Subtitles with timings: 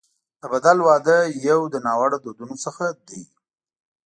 [0.41, 1.17] د بدل واده
[1.47, 3.21] یو له ناوړه دودونو څخه دی.